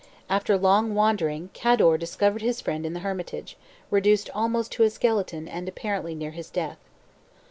After 0.31 0.57
long 0.57 0.95
wandering, 0.95 1.51
Cador 1.53 1.95
discovered 1.95 2.41
his 2.41 2.59
friend 2.59 2.87
in 2.87 2.93
the 2.93 3.01
hermitage, 3.01 3.55
reduced 3.91 4.31
almost 4.33 4.71
to 4.71 4.81
a 4.83 4.89
skeleton, 4.89 5.47
and 5.47 5.69
apparently 5.69 6.15
near 6.15 6.31
his 6.31 6.49
death. 6.49 6.79